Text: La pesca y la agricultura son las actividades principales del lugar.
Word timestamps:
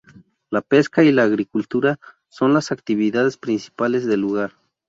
La 0.49 0.61
pesca 0.63 1.03
y 1.03 1.11
la 1.11 1.21
agricultura 1.21 1.99
son 2.27 2.55
las 2.55 2.71
actividades 2.71 3.37
principales 3.37 4.03
del 4.07 4.21
lugar. 4.21 4.51